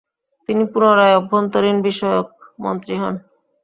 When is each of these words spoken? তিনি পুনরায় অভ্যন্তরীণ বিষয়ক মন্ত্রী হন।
তিনি 0.49 0.63
পুনরায় 0.71 1.17
অভ্যন্তরীণ 1.19 1.77
বিষয়ক 1.87 2.27
মন্ত্রী 2.63 2.95
হন। 3.01 3.15